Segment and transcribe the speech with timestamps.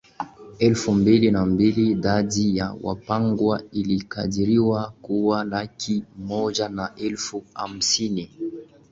[0.59, 8.29] elfu mbili na mbili dadi ya Wapangwa ilikadiriwa kuwa laki moja na elfu hamsini